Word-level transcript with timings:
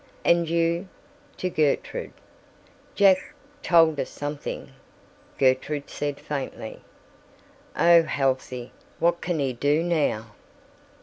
"And 0.25 0.49
you?" 0.49 0.87
to 1.37 1.47
Gertrude. 1.51 2.13
"Jack—told 2.95 3.99
us—something," 3.99 4.71
Gertrude 5.37 5.91
said 5.91 6.19
faintly. 6.19 6.81
"Oh, 7.77 8.01
Halsey, 8.01 8.71
what 8.97 9.21
can 9.21 9.37
he 9.37 9.53
do 9.53 9.83
now?" 9.83 10.31